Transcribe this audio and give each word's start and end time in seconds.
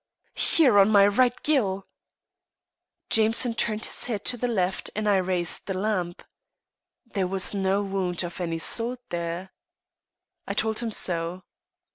"Here 0.33 0.79
on 0.79 0.89
my 0.89 1.05
right 1.05 1.43
gill." 1.43 1.87
Jameson 3.11 3.53
turned 3.53 3.85
his 3.85 4.05
head 4.05 4.25
to 4.25 4.35
the 4.35 4.47
left, 4.47 4.89
and 4.95 5.07
I 5.07 5.17
raised 5.17 5.67
the 5.67 5.75
lamp. 5.75 6.23
There 7.05 7.27
was 7.27 7.53
no 7.53 7.83
wound 7.83 8.23
of 8.23 8.41
any 8.41 8.57
sort 8.57 8.99
there. 9.11 9.51
I 10.47 10.55
told 10.55 10.79
him 10.79 10.89
so. 10.89 11.43